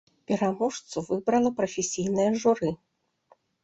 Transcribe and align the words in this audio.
Пераможцу 0.29 1.05
выбрала 1.11 1.53
прафесійнае 1.61 2.29
журы. 2.43 2.77